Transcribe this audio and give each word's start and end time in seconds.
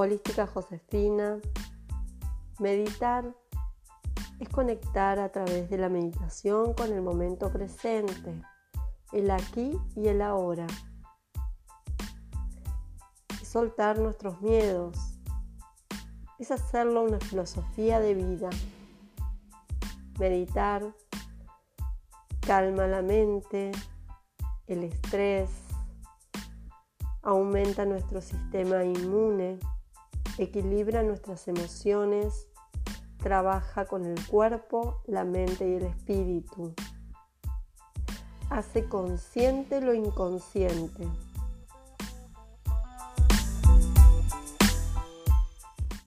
Holística 0.00 0.46
Josefina. 0.46 1.40
Meditar 2.60 3.34
es 4.38 4.48
conectar 4.48 5.18
a 5.18 5.32
través 5.32 5.68
de 5.70 5.76
la 5.76 5.88
meditación 5.88 6.72
con 6.72 6.92
el 6.92 7.02
momento 7.02 7.50
presente, 7.50 8.40
el 9.12 9.28
aquí 9.28 9.76
y 9.96 10.06
el 10.06 10.22
ahora. 10.22 10.68
Es 13.42 13.48
soltar 13.48 13.98
nuestros 13.98 14.40
miedos. 14.40 15.18
Es 16.38 16.52
hacerlo 16.52 17.02
una 17.02 17.18
filosofía 17.18 17.98
de 17.98 18.14
vida. 18.14 18.50
Meditar 20.20 20.94
calma 22.46 22.86
la 22.86 23.02
mente, 23.02 23.72
el 24.68 24.84
estrés, 24.84 25.50
aumenta 27.22 27.84
nuestro 27.84 28.20
sistema 28.20 28.84
inmune, 28.84 29.58
equilibra 30.44 31.02
nuestras 31.02 31.48
emociones, 31.48 32.48
trabaja 33.18 33.86
con 33.86 34.04
el 34.04 34.26
cuerpo, 34.26 35.02
la 35.06 35.24
mente 35.24 35.68
y 35.68 35.74
el 35.74 35.84
espíritu. 35.84 36.74
Hace 38.50 38.88
consciente 38.88 39.80
lo 39.80 39.92
inconsciente. 39.94 41.06